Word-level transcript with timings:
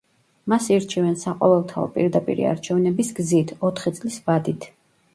მას 0.53 0.69
ირჩევენ 0.75 1.19
საყოველთაო 1.25 1.85
პირდაპირი 1.99 2.49
არჩევნების 2.55 3.15
გზით, 3.23 3.57
ოთხი 3.71 3.99
წლის 4.01 4.23
ვადით. 4.29 4.73